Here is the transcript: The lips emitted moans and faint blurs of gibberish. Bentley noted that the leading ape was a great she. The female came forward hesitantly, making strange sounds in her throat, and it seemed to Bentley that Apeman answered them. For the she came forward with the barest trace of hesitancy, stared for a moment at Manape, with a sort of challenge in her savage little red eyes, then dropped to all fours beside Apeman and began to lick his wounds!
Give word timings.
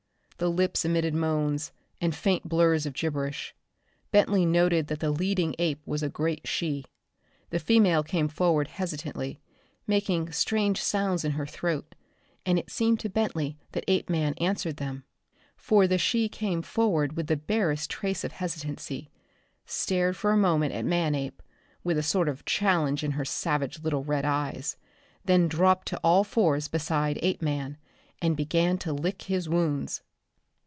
The 0.37 0.49
lips 0.49 0.83
emitted 0.83 1.13
moans 1.13 1.71
and 2.01 2.15
faint 2.15 2.49
blurs 2.49 2.87
of 2.87 2.93
gibberish. 2.95 3.53
Bentley 4.09 4.43
noted 4.43 4.87
that 4.87 4.99
the 4.99 5.11
leading 5.11 5.53
ape 5.59 5.85
was 5.85 6.01
a 6.01 6.09
great 6.09 6.47
she. 6.47 6.83
The 7.51 7.59
female 7.59 8.01
came 8.01 8.27
forward 8.27 8.69
hesitantly, 8.69 9.39
making 9.85 10.31
strange 10.31 10.81
sounds 10.81 11.23
in 11.23 11.33
her 11.33 11.45
throat, 11.45 11.93
and 12.43 12.57
it 12.57 12.71
seemed 12.71 12.99
to 13.01 13.07
Bentley 13.09 13.59
that 13.73 13.83
Apeman 13.87 14.33
answered 14.39 14.77
them. 14.77 15.03
For 15.55 15.85
the 15.85 15.99
she 15.99 16.27
came 16.27 16.63
forward 16.63 17.15
with 17.15 17.27
the 17.27 17.37
barest 17.37 17.91
trace 17.91 18.23
of 18.23 18.31
hesitancy, 18.31 19.11
stared 19.67 20.17
for 20.17 20.31
a 20.31 20.37
moment 20.37 20.73
at 20.73 20.85
Manape, 20.85 21.43
with 21.83 21.99
a 21.99 22.01
sort 22.03 22.27
of 22.27 22.45
challenge 22.45 23.03
in 23.03 23.11
her 23.11 23.25
savage 23.25 23.81
little 23.81 24.03
red 24.03 24.25
eyes, 24.25 24.75
then 25.23 25.47
dropped 25.47 25.87
to 25.89 25.99
all 26.03 26.23
fours 26.23 26.67
beside 26.67 27.19
Apeman 27.21 27.77
and 28.23 28.35
began 28.35 28.79
to 28.79 28.91
lick 28.91 29.21
his 29.25 29.47
wounds! 29.47 30.01